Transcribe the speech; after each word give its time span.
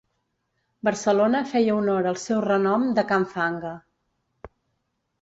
Barcelona 0.89 1.41
feia 1.51 1.77
honor 1.83 2.09
al 2.13 2.19
seu 2.23 2.41
renom 2.49 2.89
de 3.01 3.07
can 3.15 3.31
Fanga. 3.37 3.79